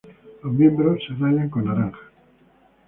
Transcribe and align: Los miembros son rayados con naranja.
Los 0.41 0.51
miembros 0.51 0.99
son 1.07 1.19
rayados 1.19 1.51
con 1.51 1.63
naranja. 1.65 2.01